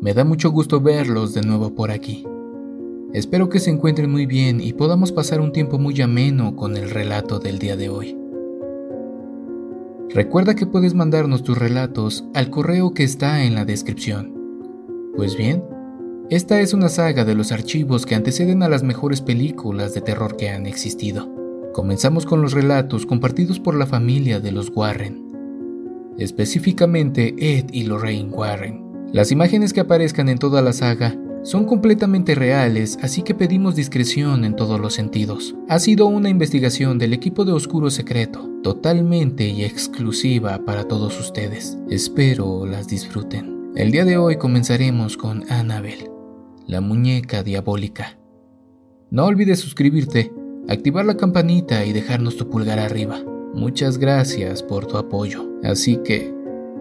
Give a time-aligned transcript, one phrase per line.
[0.00, 2.26] me da mucho gusto verlos de nuevo por aquí.
[3.12, 6.90] Espero que se encuentren muy bien y podamos pasar un tiempo muy ameno con el
[6.90, 8.18] relato del día de hoy.
[10.10, 14.34] Recuerda que puedes mandarnos tus relatos al correo que está en la descripción.
[15.14, 15.62] Pues bien,
[16.28, 20.36] esta es una saga de los archivos que anteceden a las mejores películas de terror
[20.36, 21.30] que han existido.
[21.72, 28.30] Comenzamos con los relatos compartidos por la familia de los Warren, específicamente Ed y Lorraine
[28.30, 28.91] Warren.
[29.12, 34.46] Las imágenes que aparezcan en toda la saga son completamente reales, así que pedimos discreción
[34.46, 35.54] en todos los sentidos.
[35.68, 41.76] Ha sido una investigación del equipo de Oscuro Secreto, totalmente y exclusiva para todos ustedes.
[41.90, 43.72] Espero las disfruten.
[43.76, 46.10] El día de hoy comenzaremos con Annabelle,
[46.66, 48.18] la muñeca diabólica.
[49.10, 50.32] No olvides suscribirte,
[50.68, 53.20] activar la campanita y dejarnos tu pulgar arriba.
[53.52, 55.44] Muchas gracias por tu apoyo.
[55.62, 56.32] Así que,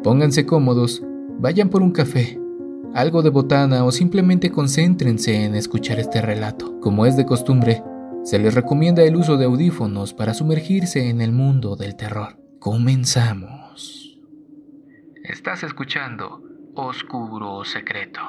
[0.02, 1.04] pónganse cómodos,
[1.42, 2.40] vayan por un café,
[2.94, 6.80] algo de botana o simplemente concéntrense en escuchar este relato.
[6.80, 7.84] Como es de costumbre,
[8.24, 12.38] se les recomienda el uso de audífonos para sumergirse en el mundo del terror.
[12.60, 14.20] Comenzamos.
[15.24, 16.44] Estás escuchando
[16.76, 18.22] Oscuro Secreto.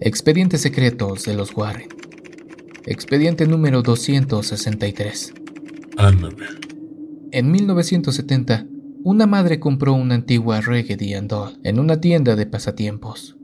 [0.00, 1.88] Expedientes secretos de los Warren.
[2.86, 5.32] Expediente número 263.
[5.96, 6.58] Annabelle.
[7.30, 8.66] En 1970,
[9.04, 13.36] una madre compró una antigua Raggedy Doll en una tienda de pasatiempos.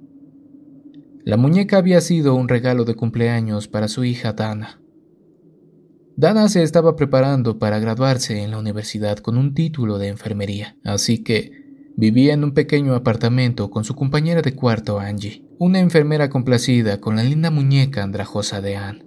[1.25, 4.81] La muñeca había sido un regalo de cumpleaños para su hija Dana.
[6.17, 11.23] Dana se estaba preparando para graduarse en la universidad con un título de enfermería, así
[11.23, 17.01] que vivía en un pequeño apartamento con su compañera de cuarto Angie, una enfermera complacida
[17.01, 19.05] con la linda muñeca andrajosa de Anne.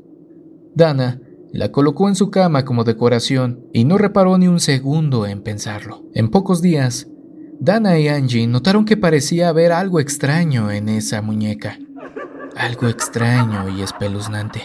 [0.76, 1.22] Dana
[1.54, 6.04] la colocó en su cama como decoración y no reparó ni un segundo en pensarlo.
[6.14, 7.08] En pocos días,
[7.60, 11.78] Dana y Angie notaron que parecía haber algo extraño en esa muñeca.
[12.56, 14.62] Algo extraño y espeluznante.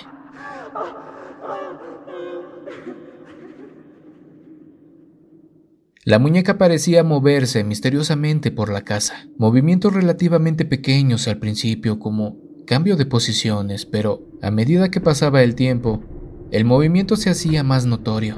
[6.04, 12.96] La muñeca parecía moverse misteriosamente por la casa, movimientos relativamente pequeños al principio como cambio
[12.96, 16.04] de posiciones, pero a medida que pasaba el tiempo,
[16.50, 18.36] el movimiento se hacía más notorio.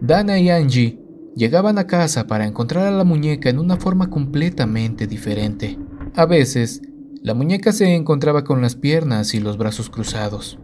[0.00, 0.98] Dana y Angie
[1.34, 5.78] llegaban a casa para encontrar a la muñeca en una forma completamente diferente.
[6.14, 6.82] A veces,
[7.22, 10.58] la muñeca se encontraba con las piernas y los brazos cruzados.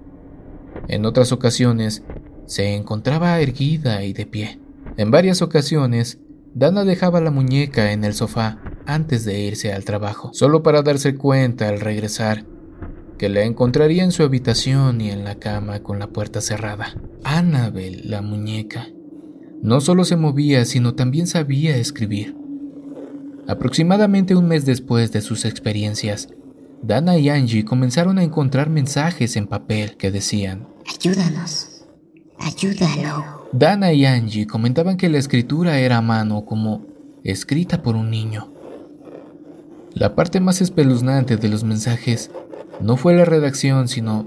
[0.89, 2.03] En otras ocasiones,
[2.47, 4.61] se encontraba erguida y de pie.
[4.97, 6.19] En varias ocasiones,
[6.55, 11.15] Dana dejaba la muñeca en el sofá antes de irse al trabajo, solo para darse
[11.15, 12.47] cuenta al regresar
[13.23, 16.97] que la encontraría en su habitación y en la cama con la puerta cerrada.
[17.23, 18.89] Annabel, la muñeca,
[19.63, 22.37] no solo se movía, sino también sabía escribir.
[23.47, 26.31] Aproximadamente un mes después de sus experiencias,
[26.83, 31.85] Dana y Angie comenzaron a encontrar mensajes en papel que decían, Ayúdanos,
[32.41, 33.47] ayúdalo.
[33.53, 36.89] Dana y Angie comentaban que la escritura era a mano como
[37.23, 38.53] escrita por un niño.
[39.95, 42.31] La parte más espeluznante de los mensajes
[42.83, 44.27] no fue la redacción, sino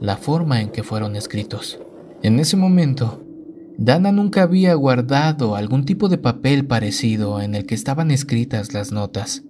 [0.00, 1.78] la forma en que fueron escritos.
[2.22, 3.24] En ese momento,
[3.76, 8.92] Dana nunca había guardado algún tipo de papel parecido en el que estaban escritas las
[8.92, 9.44] notas.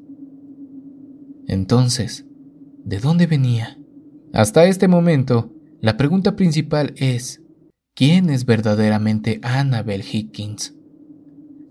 [1.46, 2.26] Entonces,
[2.84, 3.78] ¿de dónde venía?
[4.32, 7.42] Hasta este momento, la pregunta principal es,
[7.94, 10.74] ¿quién es verdaderamente Annabel Higgins?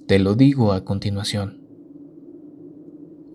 [0.07, 1.58] Te lo digo a continuación.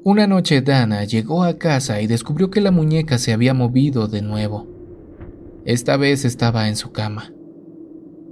[0.07, 4.21] Una noche Dana llegó a casa y descubrió que la muñeca se había movido de
[4.21, 4.67] nuevo.
[5.65, 7.33] Esta vez estaba en su cama.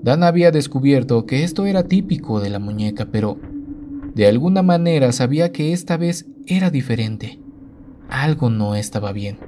[0.03, 3.41] Dana había descubierto que esto era típico de la muñeca, pero
[4.15, 7.41] de alguna manera sabía que esta vez era diferente.
[8.11, 9.39] Algo no estaba bien.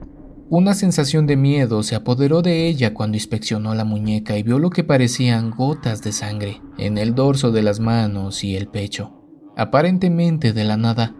[0.49, 4.71] Una sensación de miedo se apoderó de ella cuando inspeccionó la muñeca y vio lo
[4.71, 9.13] que parecían gotas de sangre en el dorso de las manos y el pecho.
[9.57, 11.15] Aparentemente de la nada,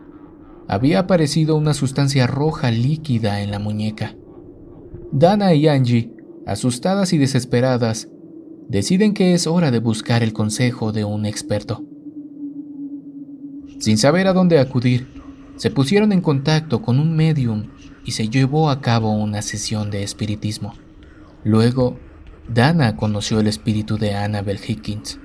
[0.69, 4.15] había aparecido una sustancia roja líquida en la muñeca.
[5.13, 6.11] Dana y Angie,
[6.47, 8.09] asustadas y desesperadas,
[8.69, 11.85] deciden que es hora de buscar el consejo de un experto.
[13.79, 15.07] Sin saber a dónde acudir,
[15.57, 17.69] se pusieron en contacto con un medium
[18.05, 20.75] y se llevó a cabo una sesión de espiritismo.
[21.45, 21.99] Luego,
[22.49, 25.21] Dana conoció el espíritu de Annabel Higgins.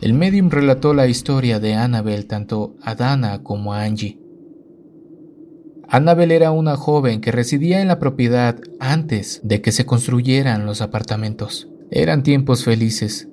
[0.00, 4.25] El medium relató la historia de Annabel tanto a Dana como a Angie
[5.88, 10.80] Annabel era una joven que residía en la propiedad antes de que se construyeran los
[10.80, 11.68] apartamentos.
[11.90, 13.28] Eran tiempos felices.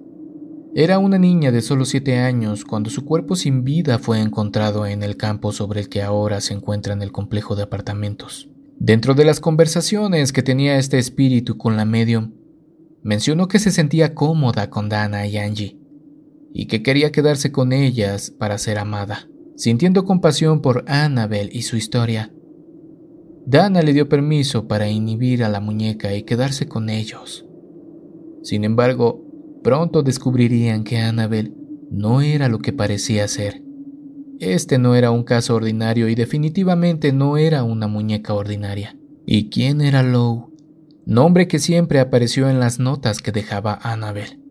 [0.75, 5.01] Era una niña de solo siete años cuando su cuerpo sin vida fue encontrado en
[5.01, 8.49] el campo sobre el que ahora se encuentra en el complejo de apartamentos.
[8.77, 12.33] Dentro de las conversaciones que tenía este espíritu con la medium,
[13.01, 15.79] mencionó que se sentía cómoda con Dana y Angie
[16.53, 19.27] y que quería quedarse con ellas para ser amada.
[19.55, 22.31] Sintiendo compasión por Annabel y su historia,
[23.45, 27.45] Dana le dio permiso para inhibir a la muñeca y quedarse con ellos.
[28.41, 29.23] Sin embargo,
[29.63, 31.55] Pronto descubrirían que Annabel
[31.89, 33.63] no era lo que parecía ser.
[34.41, 38.97] Este no era un caso ordinario y definitivamente no era una muñeca ordinaria.
[39.25, 40.49] ¿Y quién era Lowe?
[41.05, 44.41] Nombre que siempre apareció en las notas que dejaba Annabel.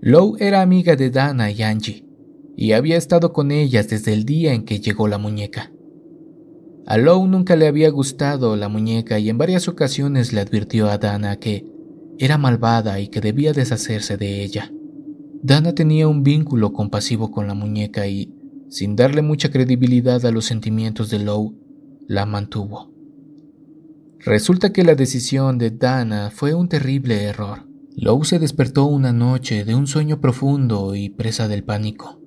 [0.00, 2.06] Lowe era amiga de Dana y Angie,
[2.56, 5.73] y había estado con ellas desde el día en que llegó la muñeca.
[6.86, 10.98] A Lowe nunca le había gustado la muñeca y en varias ocasiones le advirtió a
[10.98, 11.66] Dana que
[12.18, 14.70] era malvada y que debía deshacerse de ella.
[15.42, 18.34] Dana tenía un vínculo compasivo con la muñeca y,
[18.68, 21.54] sin darle mucha credibilidad a los sentimientos de Lowe,
[22.06, 22.92] la mantuvo.
[24.18, 27.66] Resulta que la decisión de Dana fue un terrible error.
[27.96, 32.20] Lowe se despertó una noche de un sueño profundo y presa del pánico.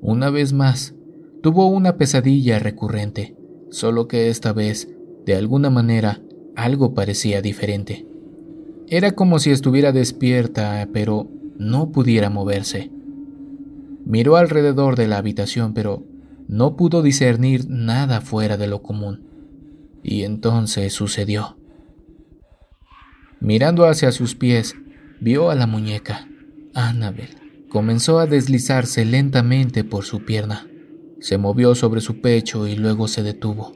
[0.00, 0.94] Una vez más,
[1.42, 3.36] tuvo una pesadilla recurrente,
[3.74, 4.88] solo que esta vez,
[5.26, 6.20] de alguna manera,
[6.54, 8.06] algo parecía diferente.
[8.86, 11.28] Era como si estuviera despierta, pero
[11.58, 12.92] no pudiera moverse.
[14.04, 16.04] Miró alrededor de la habitación, pero
[16.46, 19.24] no pudo discernir nada fuera de lo común.
[20.04, 21.56] Y entonces sucedió.
[23.40, 24.76] Mirando hacia sus pies,
[25.20, 26.28] vio a la muñeca,
[26.74, 27.30] Annabel.
[27.68, 30.68] Comenzó a deslizarse lentamente por su pierna.
[31.24, 33.72] Se movió sobre su pecho y luego se detuvo.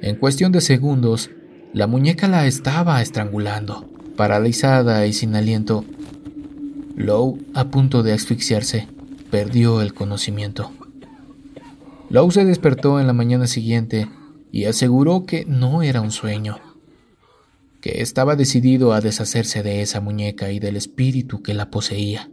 [0.00, 1.28] En cuestión de segundos,
[1.74, 3.86] la muñeca la estaba estrangulando,
[4.16, 5.84] paralizada y sin aliento.
[6.96, 8.88] Lowe, a punto de asfixiarse,
[9.30, 10.70] perdió el conocimiento.
[12.08, 14.08] Lowe se despertó en la mañana siguiente
[14.50, 16.56] y aseguró que no era un sueño,
[17.82, 22.30] que estaba decidido a deshacerse de esa muñeca y del espíritu que la poseía.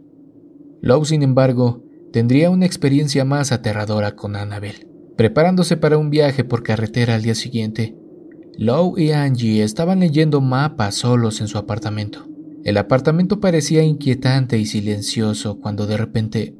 [0.80, 4.88] Lowe, sin embargo, tendría una experiencia más aterradora con Annabel.
[5.16, 7.96] Preparándose para un viaje por carretera al día siguiente,
[8.56, 12.28] Lowe y Angie estaban leyendo mapas solos en su apartamento.
[12.64, 16.54] El apartamento parecía inquietante y silencioso cuando de repente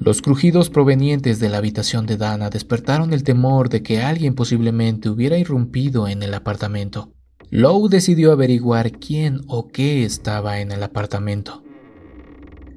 [0.00, 5.08] los crujidos provenientes de la habitación de Dana despertaron el temor de que alguien posiblemente
[5.08, 7.12] hubiera irrumpido en el apartamento.
[7.50, 11.63] Lowe decidió averiguar quién o qué estaba en el apartamento.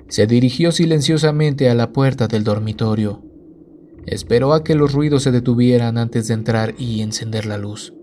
[0.10, 3.24] Se dirigió silenciosamente a la puerta del dormitorio.
[4.06, 7.94] Esperó a que los ruidos se detuvieran antes de entrar y encender la luz.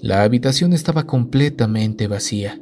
[0.00, 2.60] La habitación estaba completamente vacía,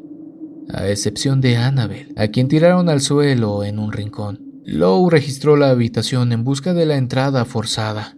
[0.72, 4.40] a excepción de Annabel, a quien tiraron al suelo en un rincón.
[4.64, 8.16] Lowe registró la habitación en busca de la entrada forzada,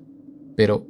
[0.57, 0.87] pero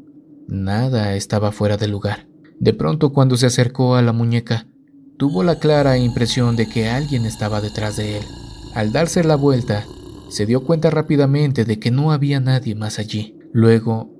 [0.46, 2.28] nada estaba fuera de lugar.
[2.60, 4.68] De pronto, cuando se acercó a la muñeca,
[5.16, 8.24] tuvo la clara impresión de que alguien estaba detrás de él.
[8.74, 9.86] Al darse la vuelta,
[10.28, 13.38] se dio cuenta rápidamente de que no había nadie más allí.
[13.52, 14.14] Luego,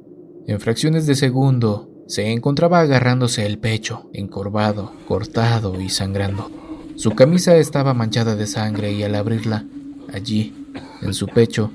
[0.46, 6.50] en fracciones de segundo, se encontraba agarrándose el pecho, encorvado, cortado y sangrando.
[6.96, 9.67] Su camisa estaba manchada de sangre y al abrirla,
[10.12, 10.55] allí,
[11.02, 11.70] en su pecho,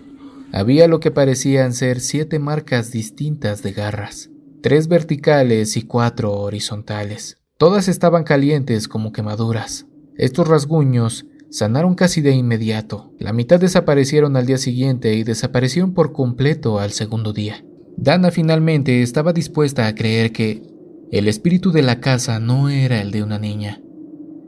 [0.51, 4.29] había lo que parecían ser siete marcas distintas de garras,
[4.61, 7.37] tres verticales y cuatro horizontales.
[7.57, 9.85] Todas estaban calientes como quemaduras.
[10.17, 13.13] Estos rasguños sanaron casi de inmediato.
[13.19, 17.63] La mitad desaparecieron al día siguiente y desaparecieron por completo al segundo día.
[17.95, 20.63] Dana finalmente estaba dispuesta a creer que
[21.11, 23.83] el espíritu de la casa no era el de una niña,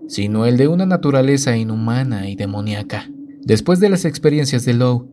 [0.07, 3.07] sino el de una naturaleza inhumana y demoníaca.
[3.43, 5.07] Después de las experiencias de Lowe,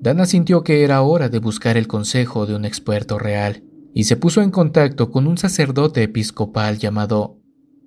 [0.00, 4.16] Dana sintió que era hora de buscar el consejo de un experto real y se
[4.16, 7.38] puso en contacto con un sacerdote episcopal llamado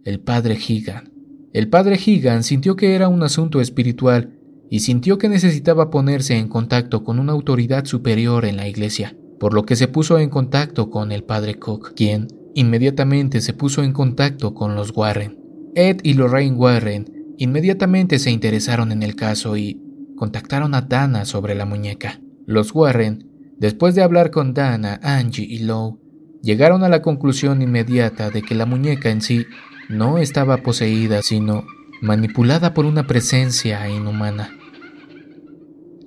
[0.03, 1.16] el Padre Higan.
[1.53, 4.33] El Padre Higan sintió que era un asunto espiritual
[4.69, 9.53] y sintió que necesitaba ponerse en contacto con una autoridad superior en la iglesia por
[9.53, 13.93] lo que se puso en contacto con el padre Cook, quien inmediatamente se puso en
[13.93, 15.37] contacto con los Warren.
[15.75, 19.79] Ed y Lorraine Warren inmediatamente se interesaron en el caso y
[20.15, 22.19] contactaron a Dana sobre la muñeca.
[22.47, 25.99] Los Warren, después de hablar con Dana, Angie y Lowe,
[26.41, 29.45] llegaron a la conclusión inmediata de que la muñeca en sí
[29.89, 31.65] no estaba poseída, sino
[32.01, 34.51] manipulada por una presencia inhumana.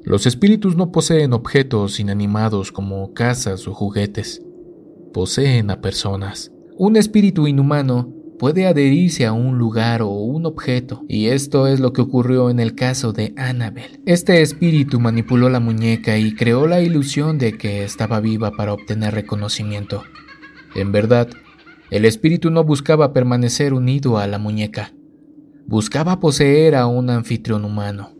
[0.05, 4.43] Los espíritus no poseen objetos inanimados como casas o juguetes,
[5.13, 6.53] poseen a personas.
[6.77, 11.93] Un espíritu inhumano puede adherirse a un lugar o un objeto, y esto es lo
[11.93, 14.01] que ocurrió en el caso de Annabel.
[14.07, 19.13] Este espíritu manipuló la muñeca y creó la ilusión de que estaba viva para obtener
[19.13, 20.05] reconocimiento.
[20.75, 21.29] En verdad,
[21.91, 24.93] el espíritu no buscaba permanecer unido a la muñeca,
[25.67, 28.11] buscaba poseer a un anfitrión humano.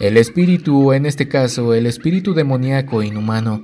[0.00, 3.62] El espíritu, en este caso el espíritu demoníaco inhumano,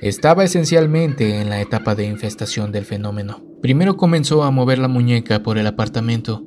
[0.00, 3.42] estaba esencialmente en la etapa de infestación del fenómeno.
[3.62, 6.44] Primero comenzó a mover la muñeca por el apartamento,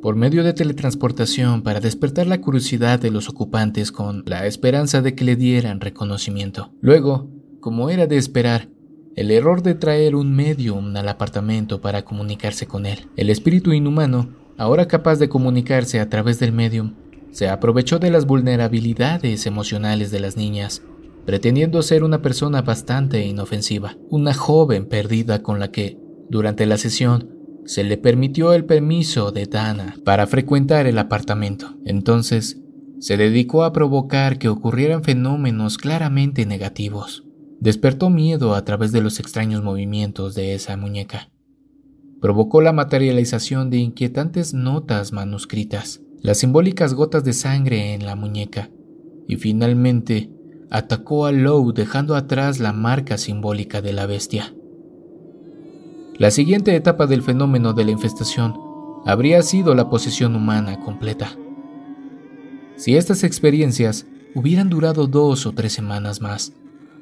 [0.00, 5.14] por medio de teletransportación para despertar la curiosidad de los ocupantes con la esperanza de
[5.14, 6.72] que le dieran reconocimiento.
[6.80, 8.68] Luego, como era de esperar,
[9.16, 13.08] el error de traer un medium al apartamento para comunicarse con él.
[13.16, 16.94] El espíritu inhumano, ahora capaz de comunicarse a través del medium,
[17.30, 20.82] se aprovechó de las vulnerabilidades emocionales de las niñas,
[21.24, 27.30] pretendiendo ser una persona bastante inofensiva, una joven perdida con la que durante la sesión,
[27.64, 31.76] se le permitió el permiso de Dana para frecuentar el apartamento.
[31.84, 32.58] Entonces,
[32.98, 37.24] se dedicó a provocar que ocurrieran fenómenos claramente negativos.
[37.62, 41.30] Despertó miedo a través de los extraños movimientos de esa muñeca.
[42.20, 48.68] Provocó la materialización de inquietantes notas manuscritas, las simbólicas gotas de sangre en la muñeca,
[49.28, 50.28] y finalmente
[50.70, 54.52] atacó a Lowe dejando atrás la marca simbólica de la bestia.
[56.18, 58.56] La siguiente etapa del fenómeno de la infestación
[59.06, 61.38] habría sido la posesión humana completa.
[62.74, 64.04] Si estas experiencias
[64.34, 66.54] hubieran durado dos o tres semanas más,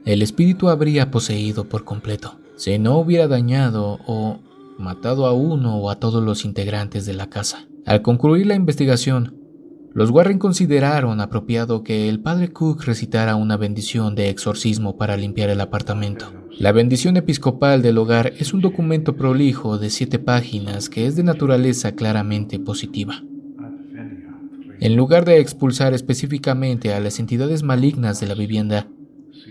[0.05, 4.39] el espíritu habría poseído por completo, si no hubiera dañado o
[4.79, 7.67] matado a uno o a todos los integrantes de la casa.
[7.87, 9.37] Al concluir la investigación,
[9.93, 15.51] los Warren consideraron apropiado que el padre Cook recitara una bendición de exorcismo para limpiar
[15.51, 16.27] el apartamento.
[16.59, 21.25] La bendición episcopal del hogar es un documento prolijo de siete páginas que es de
[21.25, 23.25] naturaleza claramente positiva.
[24.79, 28.87] En lugar de expulsar específicamente a las entidades malignas de la vivienda,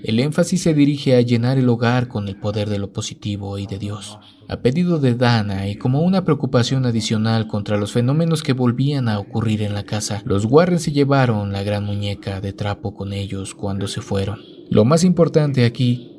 [0.04, 3.68] el énfasis se dirige a llenar el hogar con el poder de lo positivo y
[3.68, 4.18] de Dios.
[4.48, 9.20] A pedido de Dana y como una preocupación adicional contra los fenómenos que volvían a
[9.20, 13.54] ocurrir en la casa, los Warren se llevaron la gran muñeca de trapo con ellos
[13.54, 14.40] cuando se fueron.
[14.70, 16.18] Lo más importante aquí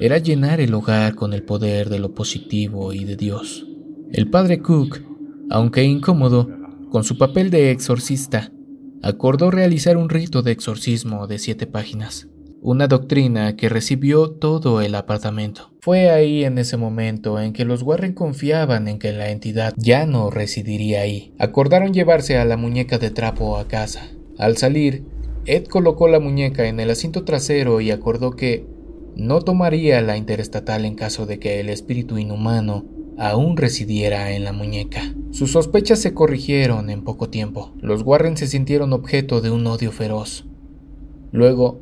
[0.00, 3.64] era llenar el hogar con el poder de lo positivo y de Dios.
[4.10, 5.00] El padre Cook,
[5.50, 6.50] aunque incómodo,
[6.90, 8.52] con su papel de exorcista,
[9.02, 12.28] acordó realizar un rito de exorcismo de siete páginas
[12.64, 15.72] una doctrina que recibió todo el apartamento.
[15.80, 20.06] Fue ahí en ese momento en que los Warren confiaban en que la entidad ya
[20.06, 21.34] no residiría ahí.
[21.40, 24.12] Acordaron llevarse a la muñeca de trapo a casa.
[24.38, 25.04] Al salir,
[25.44, 28.64] Ed colocó la muñeca en el asiento trasero y acordó que
[29.16, 32.86] no tomaría la interestatal en caso de que el espíritu inhumano
[33.18, 35.02] aún residiera en la muñeca.
[35.32, 37.74] Sus sospechas se corrigieron en poco tiempo.
[37.80, 40.46] Los Warren se sintieron objeto de un odio feroz.
[41.32, 41.80] Luego,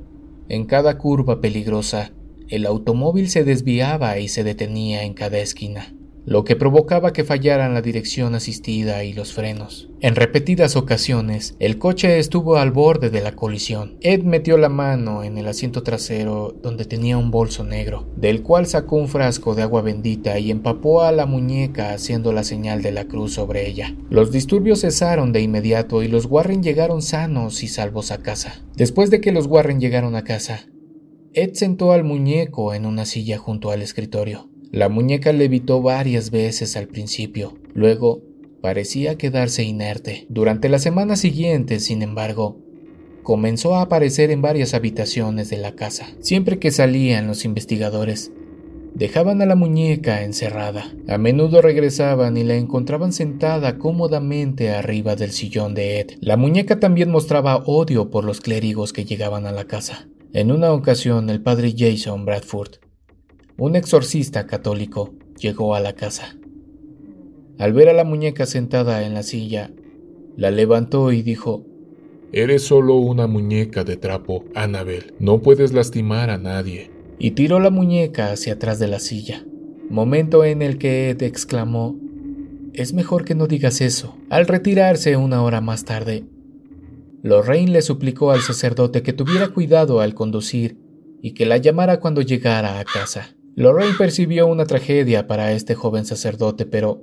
[0.50, 2.10] en cada curva peligrosa,
[2.48, 5.94] el automóvil se desviaba y se detenía en cada esquina,
[6.26, 9.88] lo que provocaba que fallaran la dirección asistida y los frenos.
[10.00, 13.96] En repetidas ocasiones, el coche estuvo al borde de la colisión.
[14.00, 18.66] Ed metió la mano en el asiento trasero donde tenía un bolso negro, del cual
[18.66, 22.92] sacó un frasco de agua bendita y empapó a la muñeca haciendo la señal de
[22.92, 23.94] la cruz sobre ella.
[24.08, 28.62] Los disturbios cesaron de inmediato y los Warren llegaron sanos y salvos a casa.
[28.76, 30.66] Después de que los Warren llegaron a casa,
[31.32, 34.49] Ed sentó al muñeco en una silla junto al escritorio.
[34.72, 38.22] La muñeca levitó varias veces al principio, luego
[38.60, 40.26] parecía quedarse inerte.
[40.28, 42.58] Durante la semana siguiente, sin embargo,
[43.24, 46.06] comenzó a aparecer en varias habitaciones de la casa.
[46.20, 48.32] Siempre que salían los investigadores,
[48.94, 50.92] dejaban a la muñeca encerrada.
[51.08, 56.10] A menudo regresaban y la encontraban sentada cómodamente arriba del sillón de Ed.
[56.20, 60.08] La muñeca también mostraba odio por los clérigos que llegaban a la casa.
[60.32, 62.76] En una ocasión, el padre Jason Bradford,
[63.60, 66.34] un exorcista católico, llegó a la casa.
[67.58, 69.70] Al ver a la muñeca sentada en la silla,
[70.34, 71.66] la levantó y dijo,
[72.32, 75.12] Eres solo una muñeca de trapo, Annabel.
[75.18, 76.90] No puedes lastimar a nadie.
[77.18, 79.44] Y tiró la muñeca hacia atrás de la silla,
[79.90, 81.98] momento en el que Ed exclamó,
[82.72, 84.16] Es mejor que no digas eso.
[84.30, 86.24] Al retirarse una hora más tarde,
[87.22, 90.78] Lorraine le suplicó al sacerdote que tuviera cuidado al conducir
[91.20, 93.36] y que la llamara cuando llegara a casa.
[93.56, 97.02] Lorraine percibió una tragedia para este joven sacerdote, pero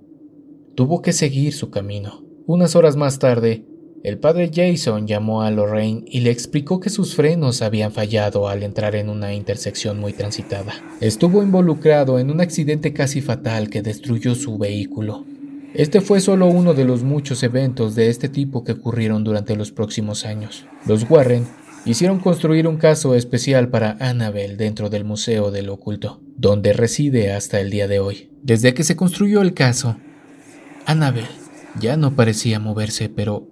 [0.75, 2.23] tuvo que seguir su camino.
[2.45, 3.65] Unas horas más tarde,
[4.03, 8.63] el padre Jason llamó a Lorraine y le explicó que sus frenos habían fallado al
[8.63, 10.73] entrar en una intersección muy transitada.
[11.01, 15.25] Estuvo involucrado en un accidente casi fatal que destruyó su vehículo.
[15.73, 19.71] Este fue solo uno de los muchos eventos de este tipo que ocurrieron durante los
[19.71, 20.65] próximos años.
[20.85, 21.45] Los Warren
[21.85, 27.59] hicieron construir un caso especial para Annabel dentro del Museo del Oculto, donde reside hasta
[27.59, 28.29] el día de hoy.
[28.43, 29.97] Desde que se construyó el caso,
[30.85, 31.25] Annabel
[31.79, 33.49] ya no parecía moverse, pero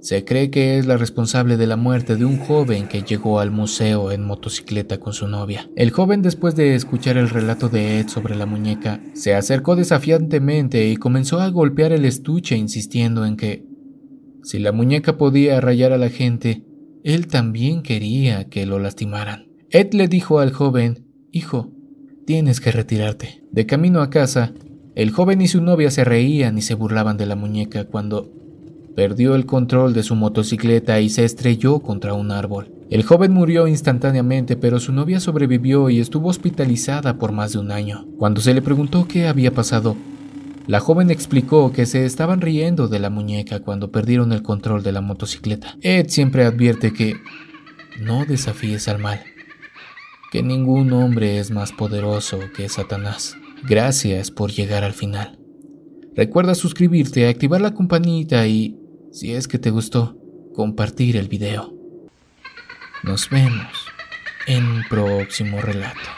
[0.00, 3.50] se cree que es la responsable de la muerte de un joven que llegó al
[3.50, 5.68] museo en motocicleta con su novia.
[5.76, 10.88] El joven, después de escuchar el relato de Ed sobre la muñeca, se acercó desafiantemente
[10.88, 13.64] y comenzó a golpear el estuche insistiendo en que,
[14.42, 16.64] si la muñeca podía rayar a la gente,
[17.02, 19.48] él también quería que lo lastimaran.
[19.70, 21.72] Ed le dijo al joven, Hijo,
[22.28, 23.42] tienes que retirarte.
[23.50, 24.52] De camino a casa,
[24.94, 28.30] el joven y su novia se reían y se burlaban de la muñeca cuando
[28.94, 32.72] Perdió el control de su motocicleta y se estrelló contra un árbol.
[32.90, 37.70] El joven murió instantáneamente, pero su novia sobrevivió y estuvo hospitalizada por más de un
[37.70, 38.06] año.
[38.18, 39.96] Cuando se le preguntó qué había pasado,
[40.66, 44.90] la joven explicó que se estaban riendo de la muñeca cuando perdieron el control de
[44.90, 45.76] la motocicleta.
[45.80, 47.14] Ed siempre advierte que
[48.00, 49.20] no desafíes al mal,
[50.30, 53.36] que ningún hombre es más poderoso que Satanás.
[53.66, 55.38] Gracias por llegar al final.
[56.14, 58.76] Recuerda suscribirte, activar la campanita y
[59.12, 60.16] si es que te gustó,
[60.54, 61.74] compartir el video.
[63.04, 63.86] Nos vemos
[64.46, 66.17] en un próximo relato.